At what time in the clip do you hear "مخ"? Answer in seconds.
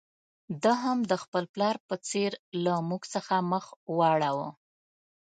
3.51-3.65